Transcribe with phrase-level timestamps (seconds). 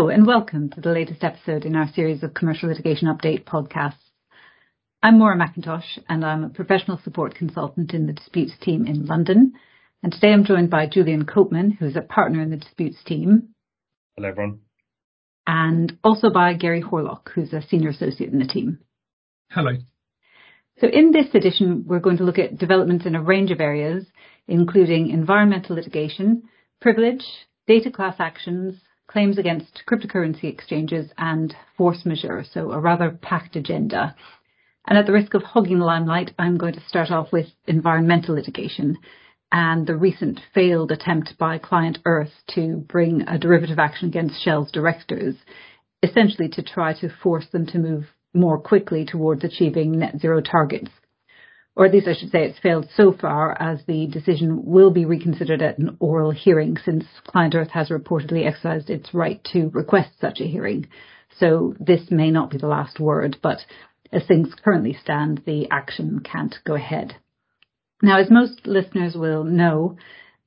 [0.00, 4.00] Hello, and welcome to the latest episode in our series of Commercial Litigation Update podcasts.
[5.02, 9.52] I'm Maura McIntosh, and I'm a professional support consultant in the disputes team in London.
[10.02, 13.50] And today I'm joined by Julian Copeman, who's a partner in the disputes team.
[14.16, 14.60] Hello, everyone.
[15.46, 18.78] And also by Gary Horlock, who's a senior associate in the team.
[19.50, 19.72] Hello.
[20.78, 24.06] So in this edition, we're going to look at developments in a range of areas,
[24.48, 26.44] including environmental litigation,
[26.80, 27.22] privilege,
[27.66, 32.44] data class actions, claims against cryptocurrency exchanges, and force majeure.
[32.52, 34.14] So a rather packed agenda.
[34.86, 38.36] And at the risk of hogging the limelight, I'm going to start off with environmental
[38.36, 38.98] litigation
[39.52, 44.70] and the recent failed attempt by Client Earth to bring a derivative action against Shell's
[44.70, 45.34] directors,
[46.04, 50.90] essentially to try to force them to move more quickly towards achieving net zero targets
[51.76, 55.04] or at least I should say it's failed so far as the decision will be
[55.04, 60.10] reconsidered at an oral hearing since Client Earth has reportedly exercised its right to request
[60.20, 60.88] such a hearing.
[61.38, 63.58] So this may not be the last word, but
[64.12, 67.14] as things currently stand, the action can't go ahead.
[68.02, 69.96] Now, as most listeners will know,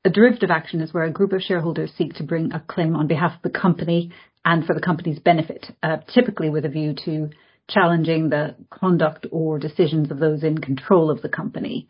[0.03, 3.07] a derivative action is where a group of shareholders seek to bring a claim on
[3.07, 4.11] behalf of the company
[4.43, 7.29] and for the company's benefit, uh, typically with a view to
[7.73, 11.87] challenging the conduct or decisions of those in control of the company.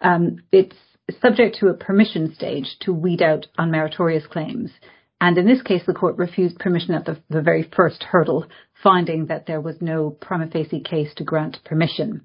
[0.00, 0.76] Um, it's
[1.20, 4.70] subject to a permission stage to weed out unmeritorious claims.
[5.20, 8.46] And in this case, the court refused permission at the, the very first hurdle,
[8.82, 12.22] finding that there was no prima facie case to grant permission.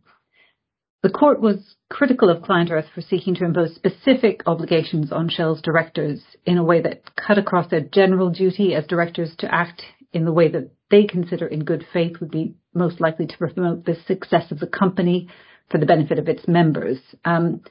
[1.03, 5.61] The court was critical of Client Earth for seeking to impose specific obligations on Shell's
[5.61, 10.25] directors in a way that cut across their general duty as directors to act in
[10.25, 13.97] the way that they consider in good faith would be most likely to promote the
[14.07, 15.27] success of the company
[15.69, 16.99] for the benefit of its members.
[17.25, 17.61] Um,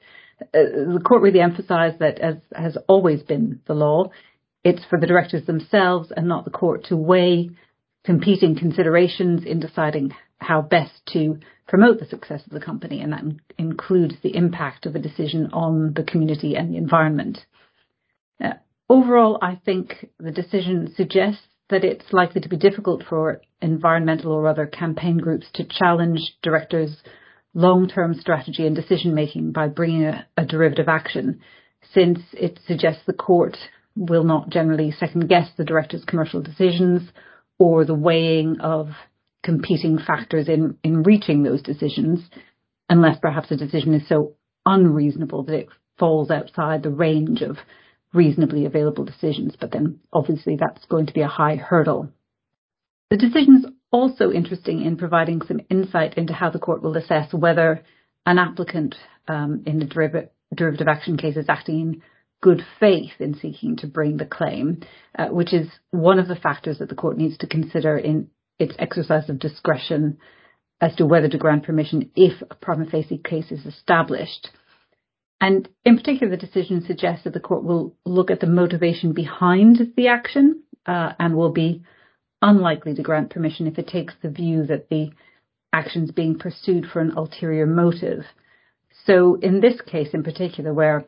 [0.42, 4.10] uh, the court really emphasised that, as has always been the law,
[4.62, 7.50] it's for the directors themselves and not the court to weigh
[8.04, 13.24] competing considerations in deciding how best to promote the success of the company, and that
[13.56, 17.38] includes the impact of a decision on the community and the environment.
[18.42, 18.54] Uh,
[18.90, 21.40] overall, I think the decision suggests
[21.70, 27.02] that it's likely to be difficult for environmental or other campaign groups to challenge directors'
[27.54, 31.40] long-term strategy and decision-making by bringing a, a derivative action,
[31.92, 33.56] since it suggests the court
[33.96, 37.02] will not generally second-guess the director's commercial decisions
[37.58, 38.88] or the weighing of
[39.42, 42.20] competing factors in, in reaching those decisions,
[42.88, 44.34] unless perhaps a decision is so
[44.66, 47.58] unreasonable that it falls outside the range of
[48.14, 52.08] reasonably available decisions, but then obviously that's going to be a high hurdle.
[53.10, 57.32] The decision is also interesting in providing some insight into how the court will assess
[57.32, 57.82] whether
[58.26, 58.94] an applicant
[59.28, 62.02] um, in the derivative, derivative action case is acting in
[62.40, 64.80] good faith in seeking to bring the claim,
[65.18, 68.74] uh, which is one of the factors that the court needs to consider in its
[68.78, 70.18] exercise of discretion
[70.80, 74.50] as to whether to grant permission if a prima facie case is established.
[75.44, 79.92] And in particular, the decision suggests that the court will look at the motivation behind
[79.94, 81.82] the action uh, and will be
[82.40, 85.10] unlikely to grant permission if it takes the view that the
[85.70, 88.24] action is being pursued for an ulterior motive.
[89.04, 91.04] So in this case in particular, where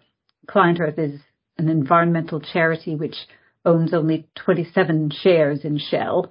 [0.46, 1.18] Client Earth is
[1.56, 3.16] an environmental charity which
[3.64, 6.30] owns only 27 shares in Shell,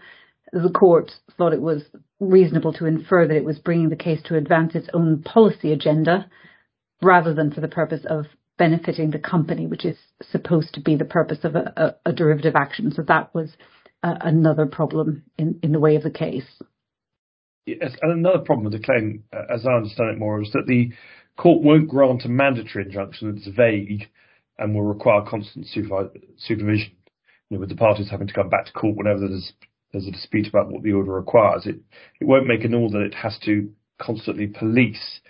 [0.53, 1.81] the court thought it was
[2.19, 6.29] reasonable to infer that it was bringing the case to advance its own policy agenda
[7.05, 8.25] rather than for the purpose of
[8.57, 11.73] benefiting the company, which is supposed to be the purpose of a,
[12.05, 12.91] a, a derivative action.
[12.91, 13.51] So that was
[14.03, 16.45] uh, another problem in, in the way of the case.
[17.65, 20.67] Yes, and another problem with the claim, uh, as I understand it Maura, is that
[20.67, 20.91] the
[21.37, 24.07] court won't grant a mandatory injunction that's vague
[24.57, 26.91] and will require constant supervision.
[27.49, 29.53] You know, with the parties having to come back to court whenever there's
[29.91, 31.65] there's a dispute about what the order requires.
[31.65, 31.77] It
[32.19, 35.21] it won't make an order that it has to constantly police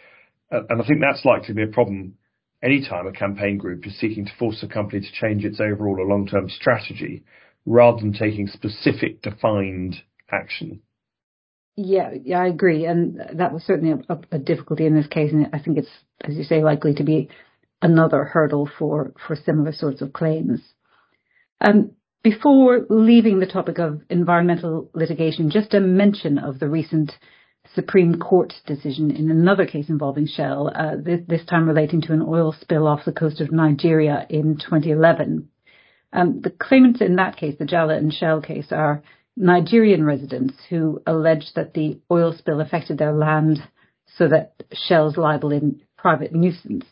[0.70, 2.16] and I think that's likely to be a problem
[2.64, 6.06] anytime a campaign group is seeking to force a company to change its overall or
[6.06, 7.24] long-term strategy
[7.66, 9.98] rather than taking specific defined
[10.32, 10.82] action.
[11.76, 15.50] Yeah, yeah, I agree, and that was certainly a, a, difficulty in this case, and
[15.52, 15.90] I think it's,
[16.22, 17.30] as you say, likely to be
[17.82, 20.62] another hurdle for for similar sorts of claims.
[21.60, 21.92] Um,
[22.24, 27.12] before leaving the topic of environmental litigation, just a mention of the recent
[27.74, 32.22] Supreme Court decision in another case involving Shell, uh, this, this, time relating to an
[32.22, 35.50] oil spill off the coast of Nigeria in 2011.
[36.14, 39.04] Um, the claimants in that case, the Jalla and Shell case, are
[39.36, 43.60] Nigerian residents who allege that the oil spill affected their land
[44.18, 46.86] so that Shell's liable in private nuisance.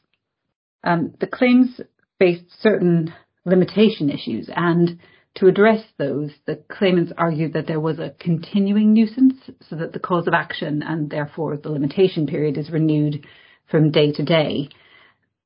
[0.84, 1.80] Um, the claims
[2.20, 3.14] faced certain
[3.46, 5.00] limitation issues and
[5.36, 9.36] to address those, the claimants argued that there was a continuing nuisance,
[9.68, 13.26] so that the cause of action and therefore the limitation period is renewed
[13.70, 14.70] from day to day.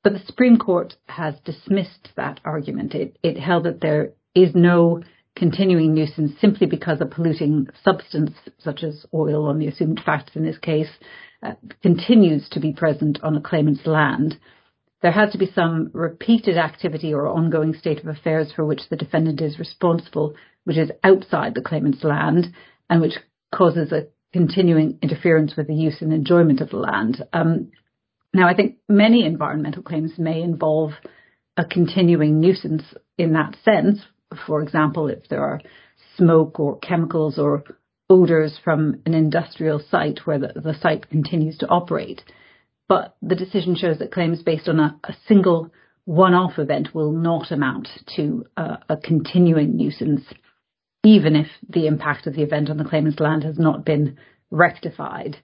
[0.04, 2.96] But the Supreme Court has dismissed that argument.
[2.96, 5.04] It, it held that there is no
[5.36, 10.44] continuing nuisance simply because a polluting substance, such as oil on the assumed facts in
[10.44, 10.90] this case,
[11.44, 14.38] uh, continues to be present on a claimant's land
[15.02, 18.96] there has to be some repeated activity or ongoing state of affairs for which the
[18.96, 22.48] defendant is responsible, which is outside the claimant's land
[22.90, 23.14] and which
[23.54, 27.24] causes a continuing interference with the use and enjoyment of the land.
[27.32, 27.72] Um,
[28.34, 30.92] now, I think many environmental claims may involve
[31.56, 32.84] a continuing nuisance
[33.18, 34.00] in that sense.
[34.46, 35.62] For example, if there are
[36.18, 37.64] smoke or chemicals or
[38.10, 42.22] odours from an industrial site where the, the site continues to operate
[42.88, 45.72] but the decision shows that claims based on a, a single
[46.06, 50.24] one-off event will not amount to a, a continuing nuisance,
[51.04, 54.18] even if the impact of the event on the claimant's land has not been
[54.50, 55.38] rectified.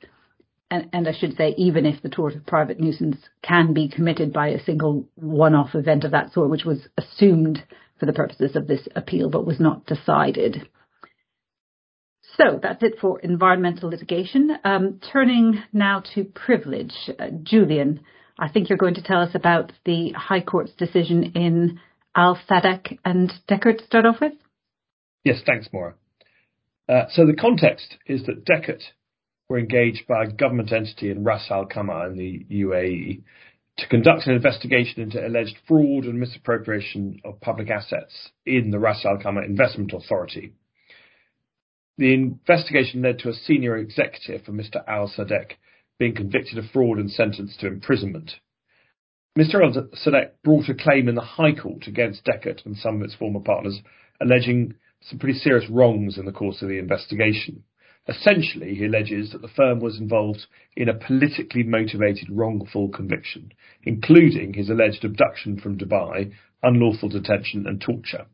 [0.72, 4.34] And, and, I should say, even if the tort of private nuisance can be committed
[4.34, 7.62] by a single one-off event of that sort, which was assumed
[8.00, 10.68] for the purposes of this appeal but was not decided.
[12.38, 14.57] So that's it for environmental litigation.
[14.63, 16.94] Um, turning now to privilege.
[17.19, 18.01] Uh, Julian,
[18.39, 21.80] I think you're going to tell us about the High Court's decision in
[22.15, 24.33] Al Sadeq and Dechert to start off with.
[25.24, 25.94] Yes, thanks, Maura.
[26.89, 28.81] Uh, so the context is that Dechert
[29.47, 33.21] were engaged by a government entity in Ras Al Khaimah in the UAE
[33.77, 39.06] to conduct an investigation into alleged fraud and misappropriation of public assets in the Ras
[39.06, 40.53] Al Khaimah Investment Authority.
[41.98, 44.84] The investigation led to a senior executive for Mr.
[44.88, 45.57] Al Sadeq
[46.00, 48.40] being convicted of fraud and sentenced to imprisonment.
[49.38, 49.63] Mr.
[49.63, 53.13] Al Sadeq brought a claim in the High Court against Dechert and some of its
[53.13, 53.81] former partners,
[54.19, 57.63] alleging some pretty serious wrongs in the course of the investigation.
[58.07, 63.54] Essentially, he alleges that the firm was involved in a politically motivated wrongful conviction,
[63.84, 68.25] including his alleged abduction from Dubai, unlawful detention and torture.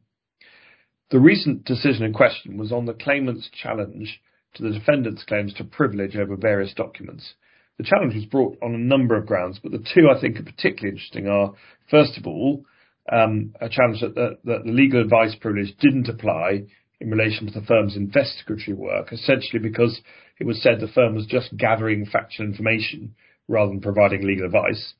[1.11, 4.21] The recent decision in question was on the claimant's challenge
[4.53, 7.33] to the defendant's claims to privilege over various documents.
[7.77, 10.43] The challenge was brought on a number of grounds, but the two I think are
[10.43, 11.53] particularly interesting are,
[11.89, 12.63] first of all,
[13.11, 16.65] um, a challenge that the, that the legal advice privilege didn't apply
[16.99, 20.01] in relation to the firm's investigatory work, essentially because
[20.39, 23.15] it was said the firm was just gathering factual information
[23.47, 24.93] rather than providing legal advice.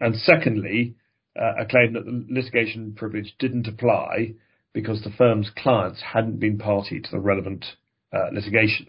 [0.00, 0.94] And secondly,
[1.38, 4.34] uh, a claim that the litigation privilege didn't apply
[4.74, 7.64] because the firm's clients hadn't been party to the relevant
[8.12, 8.88] uh, litigation.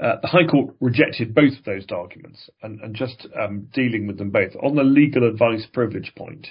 [0.00, 4.18] Uh, the High Court rejected both of those arguments and, and just um, dealing with
[4.18, 4.52] them both.
[4.62, 6.48] On the legal advice privilege point,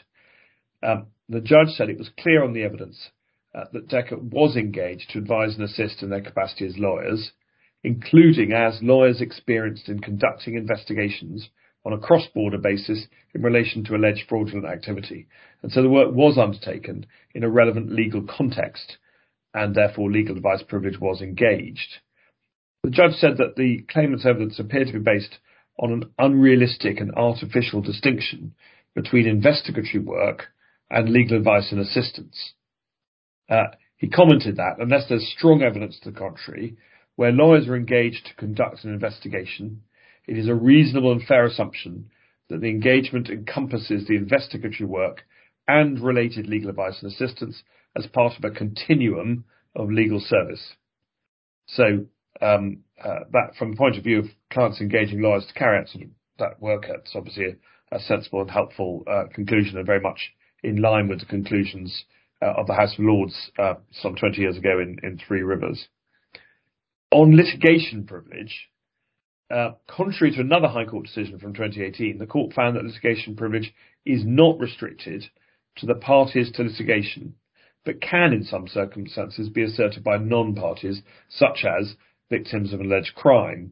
[0.82, 3.10] um, the judge said it was clear on the evidence
[3.54, 7.32] uh, that Dechert was engaged to advise and assist in their capacity as lawyers,
[7.84, 11.50] including as lawyers experienced in conducting investigations
[11.86, 15.28] on a cross-border basis in relation to alleged fraudulent activity.
[15.62, 18.98] And so the work was undertaken in a relevant legal context,
[19.54, 22.00] and therefore legal advice privilege was engaged.
[22.84, 25.38] The judge said that the claimant's evidence appeared to be based
[25.80, 28.54] on an unrealistic and artificial distinction
[28.96, 30.48] between investigatory work
[30.90, 32.54] and legal advice and assistance.
[33.50, 33.66] Uh,
[33.98, 36.78] he commented that unless there's strong evidence to the contrary,
[37.16, 39.82] where lawyers are engaged to conduct an investigation,
[40.28, 42.10] it is a reasonable and fair assumption
[42.50, 45.24] that the engagement encompasses the investigatory work
[45.68, 47.64] and related legal advice and assistance
[47.96, 50.74] as part of a continuum of legal service.
[51.68, 52.06] So
[52.42, 55.88] um, uh, that, from the point of view of clients engaging lawyers to carry out
[56.40, 57.46] that work, it's obviously
[57.92, 62.06] a, a sensible and helpful uh, conclusion, and very much in line with the conclusions
[62.42, 65.88] uh, of the House of Lords uh, some 20 years ago in, in Three Rivers.
[67.12, 68.68] On litigation privilege,
[69.52, 73.74] uh, contrary to another High Court decision from 2018, the court found that litigation privilege
[74.06, 75.26] is not restricted
[75.78, 77.36] to the parties to litigation,
[77.84, 81.96] but can in some circumstances be asserted by non-parties, such as
[82.30, 83.72] victims of alleged crime.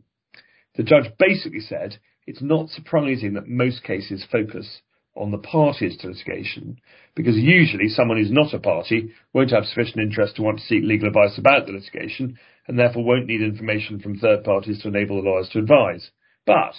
[0.76, 4.82] The judge basically said it's not surprising that most cases focus
[5.16, 6.80] on the parties to litigation,
[7.16, 10.84] because usually someone who's not a party won't have sufficient interest to want to seek
[10.84, 15.22] legal advice about the litigation, and therefore won't need information from third parties to enable
[15.22, 16.12] the lawyers to advise.
[16.46, 16.74] But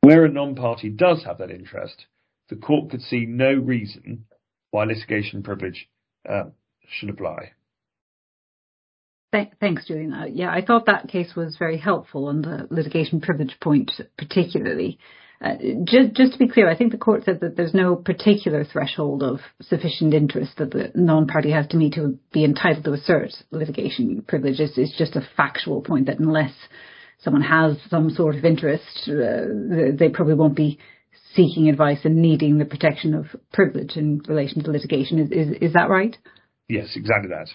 [0.00, 2.06] where a non-party does have that interest,
[2.48, 4.26] the court could see no reason
[4.70, 5.88] why litigation privilege
[6.28, 6.44] uh,
[6.88, 7.52] should apply.
[9.60, 10.12] Thanks, Julian.
[10.12, 14.98] Uh, yeah, I thought that case was very helpful on the litigation privilege point, particularly.
[15.44, 18.64] Uh, just, just to be clear, I think the court said that there's no particular
[18.64, 23.32] threshold of sufficient interest that the non-party has to meet to be entitled to assert
[23.50, 24.70] litigation privileges.
[24.70, 26.52] It's, it's just a factual point that unless
[27.18, 30.78] someone has some sort of interest, uh, they probably won't be
[31.34, 35.18] seeking advice and needing the protection of privilege in relation to litigation.
[35.18, 36.16] Is, is, is that right?
[36.70, 37.48] Yes, exactly that.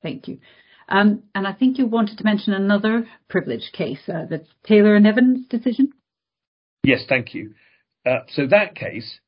[0.00, 0.38] Thank you.
[0.88, 5.08] Um, and I think you wanted to mention another privilege case, uh, the Taylor and
[5.08, 5.92] Evans decision.
[6.84, 7.54] Yes, thank you.
[8.04, 9.20] Uh, so that case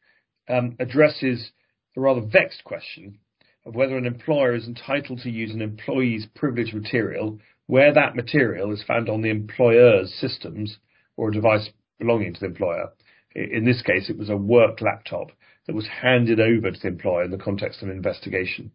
[0.49, 1.52] um, addresses
[1.94, 3.18] the rather vexed question
[3.64, 8.73] of whether an employer is entitled to use an employee's privileged material where that material
[8.73, 10.78] is found on the employer's systems
[11.16, 12.90] or a device belonging to the employer.
[13.34, 15.30] In this case, it was a work laptop
[15.66, 18.73] that was handed over to the employer in the context of an investigation.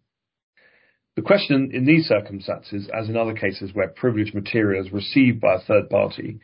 [1.15, 5.55] The question in these circumstances, as in other cases where privileged material is received by
[5.55, 6.39] a third party,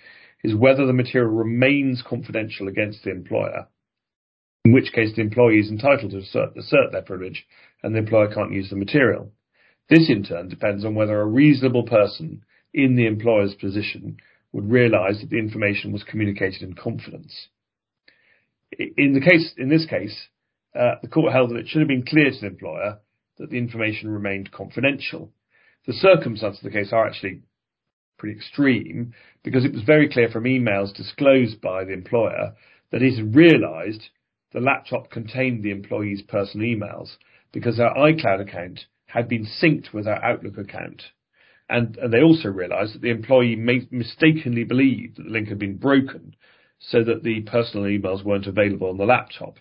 [0.45, 3.67] is whether the material remains confidential against the employer,
[4.63, 7.47] in which case the employee is entitled to assert, assert their privilege
[7.81, 9.31] and the employer can't use the material.
[9.89, 12.43] This in turn depends on whether a reasonable person
[12.75, 14.17] in the employer's position
[14.51, 17.47] would realise that the information was communicated in confidence.
[18.77, 20.27] In the case, in this case,
[20.79, 22.99] uh, the court held that it should have been clear to the employer
[23.39, 25.31] that the information remained confidential.
[25.87, 27.41] The circumstances of the case are actually
[28.17, 32.53] pretty extreme because it was very clear from emails disclosed by the employer
[32.91, 34.10] that it had realised
[34.53, 37.17] the laptop contained the employee's personal emails
[37.51, 41.01] because their iCloud account had been synced with our Outlook account.
[41.69, 45.60] And, and they also realised that the employee may, mistakenly believed that the link had
[45.60, 46.36] been broken
[46.79, 49.57] so that the personal emails weren't available on the laptop.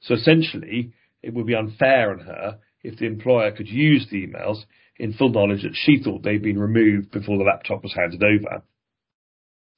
[0.00, 0.92] So essentially,
[1.22, 4.64] it would be unfair on her if the employer could use the emails
[4.96, 8.62] in full knowledge that she thought they'd been removed before the laptop was handed over.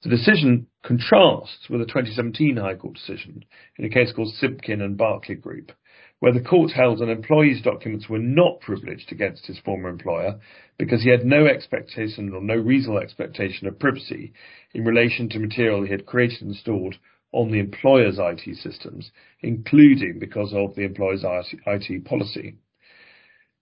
[0.02, 3.44] The decision contrasts with a 2017 High Court decision
[3.76, 5.73] in a case called Simpkin and Berkeley Group,
[6.20, 10.38] where the court held an employee's documents were not privileged against his former employer
[10.78, 14.32] because he had no expectation or no reasonable expectation of privacy
[14.75, 16.99] in relation to material he had created and stored
[17.32, 22.56] on the employer's IT systems, including because of the employer's IT policy.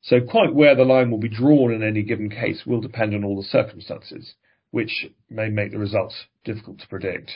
[0.04, 3.25] So quite where the line will be drawn in any given case will depend on
[3.25, 4.34] all the circumstances,
[4.70, 7.32] which may make the results difficult to predict.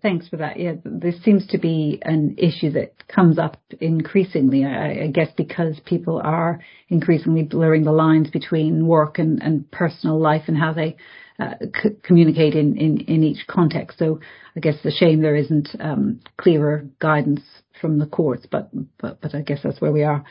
[0.00, 0.58] Thanks for that.
[0.58, 5.78] Yeah, this seems to be an issue that comes up increasingly, I, I guess, because
[5.84, 10.96] people are increasingly blurring the lines between work and, and personal life and how they
[11.38, 13.98] uh, c- communicate in, in, in each context.
[13.98, 14.20] So
[14.56, 17.42] I guess the shame there isn't um, clearer guidance
[17.78, 20.24] from the courts, but, but, but I guess that's where we are.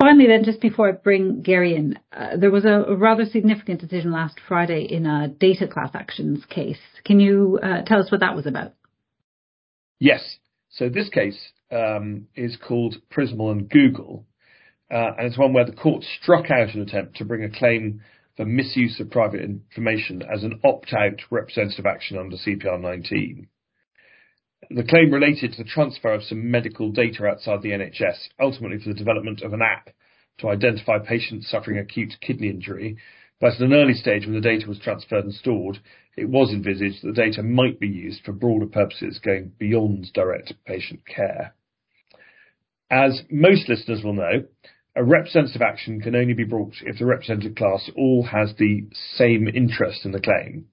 [0.00, 4.12] Finally, then, just before I bring Gary in, uh, there was a, rather significant decision
[4.12, 6.80] last Friday in a data class actions case.
[7.04, 8.72] Can you uh, tell us what that was about?
[10.00, 10.38] Yes.
[10.70, 11.38] So this case
[11.70, 14.26] um, is called Prismall and Google,
[14.90, 18.02] uh, and it's one where the court struck out an attempt to bring a claim
[18.36, 23.46] for misuse of private information as an opt-out representative action under CPR 19.
[24.70, 28.88] The claim related to the transfer of some medical data outside the NHS, ultimately for
[28.88, 29.90] the development of an app
[30.38, 32.96] to identify patients suffering acute kidney injury.
[33.40, 35.78] But at an early stage, when the data was transferred and stored,
[36.16, 40.52] it was envisaged that the data might be used for broader purposes going beyond direct
[40.64, 41.54] patient care.
[42.90, 44.44] As most listeners will know,
[44.96, 49.48] a representative action can only be brought if the representative class all has the same
[49.48, 50.66] interest in the claim.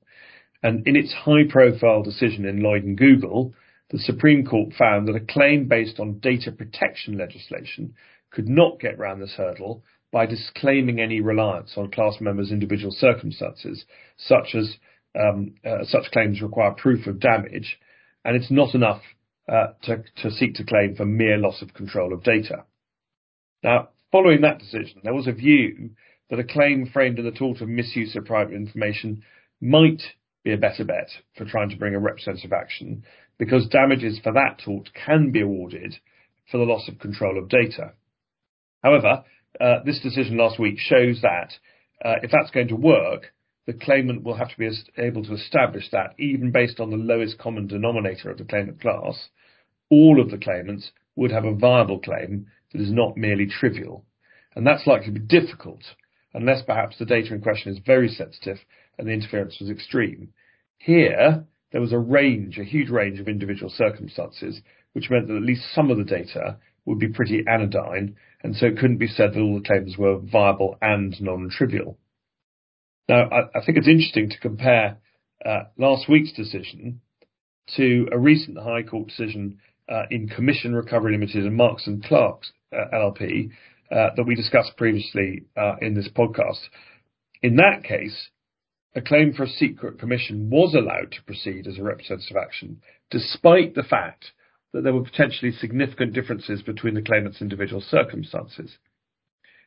[0.62, 3.55] And in its high profile decision in Lloyd and Google,
[3.91, 7.93] the Supreme Court found that a claim based on data protection legislation
[8.31, 13.86] could not get round this hurdle by disclaiming any reliance on class members' individual circumstances,
[14.17, 14.75] such as
[15.19, 17.77] um, uh, such claims require proof of damage,
[18.24, 19.01] and it's not enough
[19.50, 22.63] uh, to, to seek to claim for mere loss of control of data.
[23.62, 25.91] Now, following that decision, there was a view
[26.29, 29.24] that a claim framed in the tort of misuse of private information
[29.60, 30.01] might
[30.43, 33.03] be a better bet for trying to bring a representative action
[33.41, 35.95] because damages for that tort can be awarded
[36.51, 37.91] for the loss of control of data.
[38.83, 39.24] However,
[39.60, 41.53] uh, this decision last week shows that
[42.05, 43.33] uh, if that's going to work,
[43.65, 44.69] the claimant will have to be
[45.00, 49.29] able to establish that even based on the lowest common denominator of the claimant class,
[49.89, 54.05] all of the claimants would have a viable claim that is not merely trivial.
[54.55, 55.81] And that's likely to be difficult
[56.36, 58.57] unless perhaps the data in question is very sensitive
[59.00, 60.31] and the interference was extreme.
[60.77, 64.61] Here, there was a range, a huge range of individual circumstances,
[64.93, 68.65] which meant that at least some of the data would be pretty anodyne, and so
[68.65, 71.97] it couldn't be said that all the claims were viable and non-trivial.
[73.07, 74.97] Now, I, I think it's interesting to compare
[75.45, 77.01] uh, last week's decision
[77.75, 79.59] to a recent High Court decision
[79.89, 83.51] uh, in Commission Recovery Limited and Marks and Clerks uh, LLP
[83.91, 86.59] uh, that we discussed previously uh, in this podcast.
[87.41, 88.29] In that case,
[88.93, 93.74] a claim for a secret commission was allowed to proceed as a representative action, despite
[93.74, 94.31] the fact
[94.74, 98.77] that there were potentially significant differences between the claimant's individual circumstances.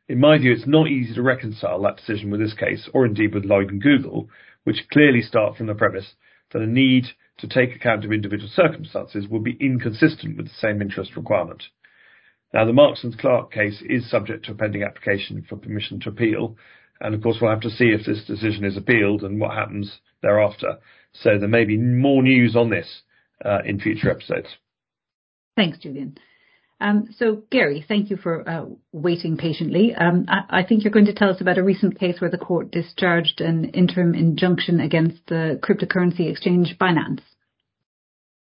[0.09, 3.35] In my view, it's not easy to reconcile that decision with this case, or indeed
[3.35, 4.29] with Lloyd and Google,
[4.65, 6.15] which clearly start from the premise
[6.53, 7.07] that a need
[7.39, 11.65] to take account of individual circumstances would be inconsistent with the same interest requirement.
[12.53, 16.11] Now, the Marks and Clerk case is subject to a pending application for permission to
[16.11, 16.57] appeal,
[17.01, 19.99] and of course we'll have to see if this decision is appealed and what happens
[20.23, 20.79] thereafter.
[21.13, 23.03] So there may be more news on this
[23.45, 24.49] uh, in future episodes.
[25.57, 26.19] Thanks, Julian.
[26.81, 29.95] Um, so, Gary, thank you for uh, waiting patiently.
[29.95, 32.37] Um, I, I, think you're going to tell us about a recent case where the
[32.37, 37.23] court discharged an interim injunction against the cryptocurrency exchange Binance.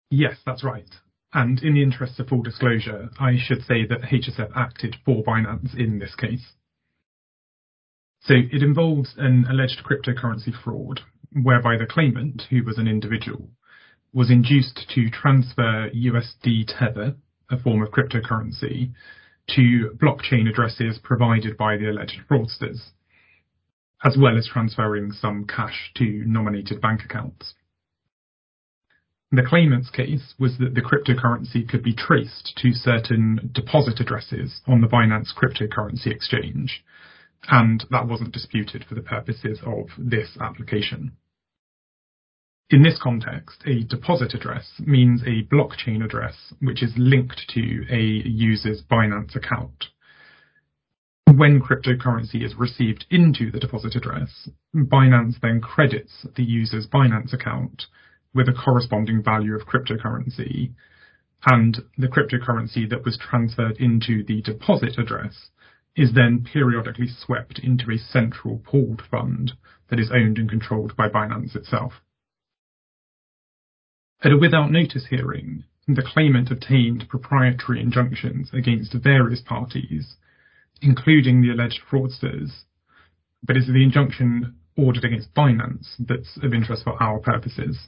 [0.10, 0.90] Yes, that's right.
[1.34, 5.78] And in the interest of full disclosure, I should say that HSF acted for Binance
[5.78, 6.54] in this case.
[8.28, 11.00] So it involves an alleged cryptocurrency fraud
[11.32, 13.50] whereby the claimant, who was an individual,
[14.12, 17.16] was induced to transfer USD Tether,
[17.50, 18.92] a form of cryptocurrency,
[19.52, 22.92] to blockchain addresses provided by the alleged fraudsters,
[24.04, 27.54] as well as transferring some cash to nominated bank accounts.
[29.32, 34.82] The claimant's case was that the cryptocurrency could be traced to certain deposit addresses on
[34.82, 36.84] the Binance cryptocurrency exchange,
[37.50, 41.14] and that wasn't disputed for the purposes of this application.
[42.70, 48.28] In this context, a deposit address means a blockchain address which is linked to a
[48.28, 49.86] user's Binance account.
[51.26, 57.86] When cryptocurrency is received into the deposit address, Binance then credits the user's Binance account
[58.34, 60.74] with a corresponding value of cryptocurrency,
[61.46, 65.52] and the cryptocurrency that was transferred into the deposit address
[65.98, 69.54] is then periodically swept into a central pooled fund
[69.90, 71.94] that is owned and controlled by Binance itself.
[74.24, 80.18] At a without notice hearing, the claimant obtained proprietary injunctions against various parties,
[80.82, 82.64] including the alleged fraudsters,
[83.44, 87.88] but it's the injunction ordered against Binance that's of interest for our purposes.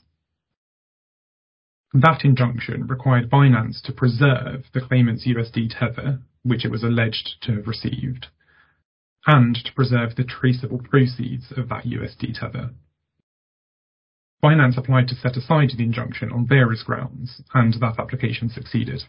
[1.94, 7.56] That injunction required Binance to preserve the claimant's USD tether, which it was alleged to
[7.56, 8.28] have received,
[9.28, 12.72] and to preserve the traceable proceeds of that USD tether.
[14.42, 19.04] Binance applied to set aside the injunction on various grounds, and that application succeeded.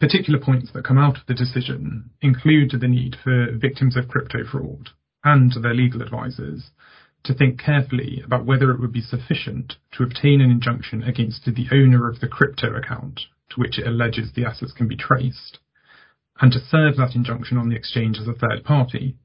[0.00, 4.44] Particular points that come out of the decision include the need for victims of crypto
[4.44, 4.88] fraud
[5.22, 6.70] and their legal advisors
[7.24, 11.68] to think carefully about whether it would be sufficient to obtain an injunction against the
[11.70, 13.20] owner of the crypto account
[13.50, 15.58] to which it alleges the assets can be traced,
[16.40, 19.16] and to serve that injunction on the exchange as a third party,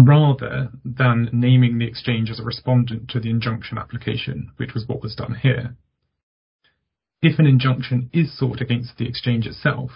[0.00, 5.02] rather than naming the exchange as a respondent to the injunction application, which was what
[5.02, 5.76] was done here.
[7.22, 9.90] If an injunction is sought against the exchange itself,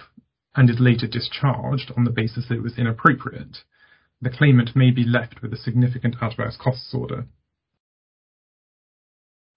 [0.57, 3.59] and is later discharged on the basis that it was inappropriate,
[4.21, 7.27] the claimant may be left with a significant adverse costs order.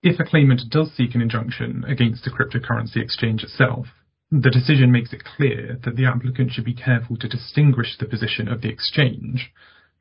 [0.04, 3.88] If a claimant does seek an injunction against a cryptocurrency exchange itself,
[4.32, 8.48] the decision makes it clear that the applicant should be careful to distinguish the position
[8.48, 9.52] of the exchange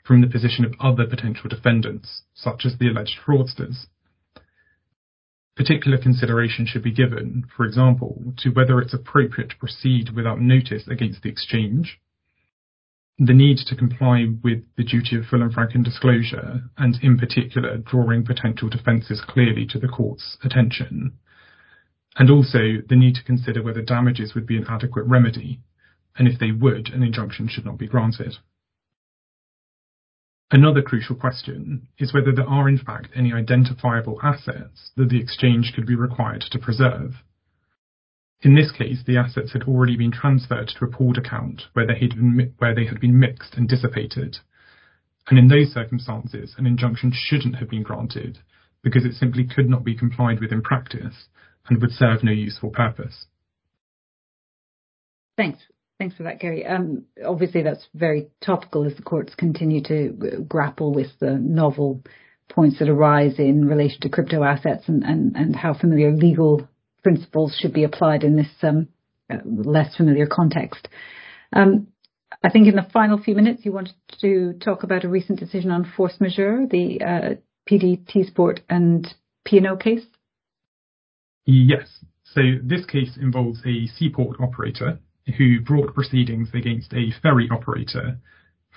[0.02, 3.88] from the position of other potential defendants, such as the alleged fraudsters.
[5.54, 10.88] Particular consideration should be given, for example, to whether it's appropriate to proceed without notice
[10.88, 12.00] against the exchange,
[13.22, 17.76] the need to comply with the duty of full and frank disclosure, and in particular
[17.76, 21.12] drawing potential defences clearly to the court's attention,
[22.16, 25.61] and also the need to consider whether damages would be an adequate remedy,
[26.16, 28.37] and if they would, an injunction should not be granted.
[30.50, 35.72] Another crucial question is whether there are in fact any identifiable assets that the exchange
[35.74, 37.16] could be required to preserve.
[38.42, 41.98] In this case, the assets had already been transferred to a pooled account where they
[41.98, 44.38] had been, where they had been mixed and dissipated.
[45.29, 48.38] And in those circumstances, an injunction shouldn't have been granted
[48.83, 51.26] because it simply could not be complied with in practice
[51.68, 53.26] and would serve no useful purpose.
[55.37, 55.59] Thanks.
[55.98, 56.64] Thanks for that, Gary.
[56.64, 62.03] Um, obviously, that's very topical as the courts continue to grapple with the novel
[62.48, 66.66] points that arise in relation to crypto assets and, and, and how familiar legal
[67.02, 68.88] principles should be applied in this um,
[69.30, 70.88] uh, less familiar context.
[71.52, 71.88] Um,
[72.42, 75.70] I think in the final few minutes, you wanted to talk about a recent decision
[75.70, 77.34] on force majeure, the uh,
[77.68, 79.06] PD, Teesport and
[79.44, 80.06] P&O case?
[81.44, 82.04] Yes.
[82.24, 85.00] So this case involves a seaport operator
[85.36, 88.18] who brought proceedings against a ferry operator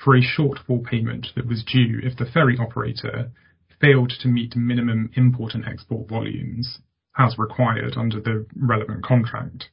[0.04, 3.32] for a shortfall payment that was due if the ferry operator
[3.80, 6.80] failed to meet minimum import and export volumes
[7.18, 9.70] as required under the relevant contract.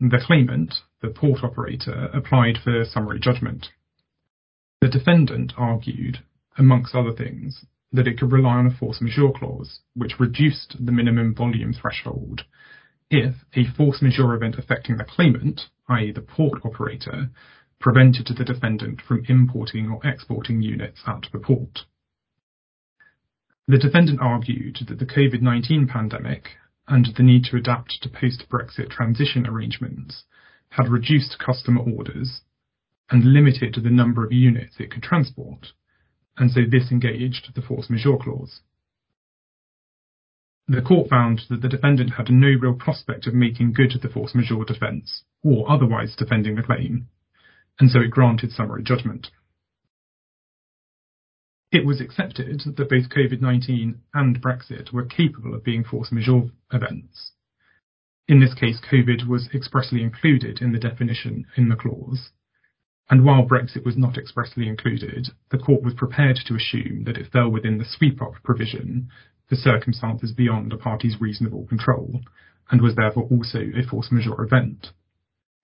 [0.00, 3.70] The claimant, the port operator, applied for summary judgment.
[4.80, 6.20] The defendant argued,
[6.56, 10.92] amongst other things, that it could rely on a force majeure clause, which reduced the
[10.92, 12.44] minimum volume threshold
[13.10, 16.12] if a force majeure event affecting the claimant, i.e.
[16.12, 17.30] the port operator,
[17.80, 21.80] prevented the defendant from importing or exporting units at the port.
[23.70, 26.56] The defendant argued that the COVID-19 pandemic
[26.88, 30.24] and the need to adapt to post-Brexit transition arrangements
[30.70, 32.40] had reduced customer orders
[33.10, 35.74] and limited the number of units it could transport,
[36.38, 38.60] and so this engaged the force majeure clause.
[40.66, 44.34] The court found that the defendant had no real prospect of making good the force
[44.34, 47.08] majeure defence, or otherwise defending the claim,
[47.78, 49.30] and so it granted summary judgment.
[51.70, 57.32] It was accepted that both COVID-19 and Brexit were capable of being force majeure events.
[58.26, 62.30] In this case, COVID was expressly included in the definition in the clause,
[63.10, 67.30] and while Brexit was not expressly included, the court was prepared to assume that it
[67.30, 69.10] fell within the sweep-up provision
[69.46, 72.22] for circumstances beyond a party's reasonable control,
[72.70, 74.88] and was therefore also a force majeure event.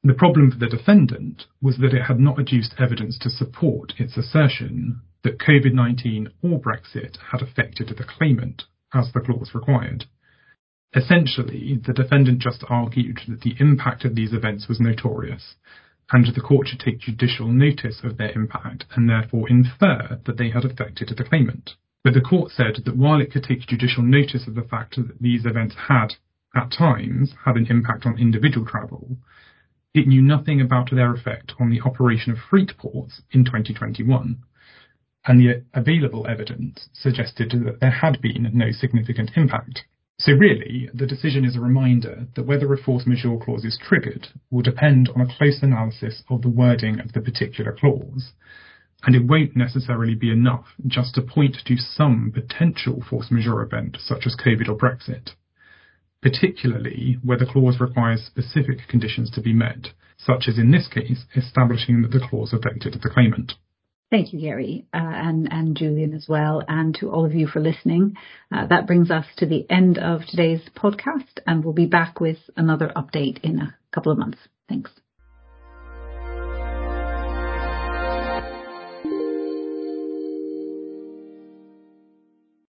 [0.02, 4.18] The problem for the defendant was that it had not adduced evidence to support its
[4.18, 10.04] assertion that COVID-19 or Brexit had affected the claimant, as the clause required.
[10.94, 15.56] Essentially, the defendant just argued that the impact of these events was notorious,
[16.12, 20.50] and the court should take judicial notice of their impact and therefore infer that they
[20.50, 21.72] had affected the claimant.
[22.04, 25.20] But the court said that while it could take judicial notice of the fact that
[25.20, 26.14] these events had,
[26.54, 29.16] at times, had an impact on individual travel,
[29.94, 34.38] it knew nothing about their effect on the operation of freight ports in 2021,
[35.26, 39.84] and the available evidence suggested that there had been no significant impact.
[40.18, 44.28] So really, the decision is a reminder that whether a force majeure clause is triggered
[44.50, 48.32] will depend on a close analysis of the wording of the particular clause,
[49.06, 53.96] and it won't necessarily be enough just to point to some potential force majeure event
[54.00, 55.30] such as COVID or Brexit,
[56.22, 61.24] particularly where the clause requires specific conditions to be met, such as in this case,
[61.34, 63.54] establishing that the clause affected the claimant.
[64.14, 67.58] Thank you, Gary, uh, and, and Julian as well, and to all of you for
[67.58, 68.16] listening.
[68.54, 72.38] Uh, that brings us to the end of today's podcast, and we'll be back with
[72.56, 74.38] another update in a couple of months.
[74.68, 74.92] Thanks.